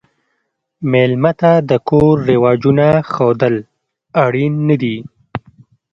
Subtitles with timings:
[0.91, 3.55] مېلمه ته د کور رواجونه ښودل
[4.23, 4.97] اړین نه دي.